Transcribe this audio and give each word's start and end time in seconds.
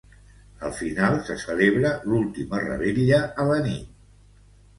Al 0.69 0.71
final, 0.77 1.17
se 1.27 1.35
celebra 1.41 1.91
l'última 2.07 2.63
revetla 2.65 3.21
a 3.45 3.47
la 3.53 3.61
nit. 3.71 3.95